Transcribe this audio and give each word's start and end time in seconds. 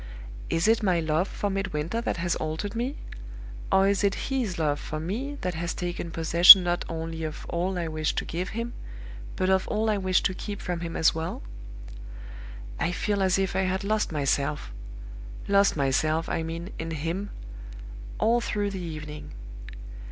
"Is 0.49 0.67
it 0.67 0.81
my 0.81 0.99
love 0.99 1.27
for 1.27 1.51
Midwinter 1.51 2.01
that 2.01 2.17
has 2.17 2.35
altered 2.37 2.75
me? 2.75 2.95
Or 3.71 3.87
is 3.87 4.03
it 4.03 4.15
his 4.31 4.57
love 4.57 4.79
for 4.79 4.99
me 4.99 5.37
that 5.41 5.53
has 5.53 5.75
taken 5.75 6.09
possession 6.09 6.63
not 6.63 6.83
only 6.89 7.23
of 7.23 7.45
all 7.49 7.77
I 7.77 7.87
wish 7.87 8.15
to 8.15 8.25
give 8.25 8.49
him, 8.57 8.73
but 9.35 9.47
of 9.51 9.67
all 9.67 9.91
I 9.91 9.99
wish 9.99 10.23
to 10.23 10.33
keep 10.33 10.59
from 10.59 10.79
him 10.79 10.95
as 10.97 11.13
well? 11.13 11.43
I 12.79 12.91
feel 12.91 13.21
as 13.21 13.37
if 13.37 13.55
I 13.55 13.61
had 13.69 13.83
lost 13.83 14.11
myself 14.11 14.73
lost 15.47 15.77
myself, 15.77 16.27
I 16.27 16.41
mean, 16.41 16.71
in 16.79 16.89
him 16.89 17.29
all 18.17 18.41
through 18.41 18.71
the 18.71 18.81
evening. 18.81 19.33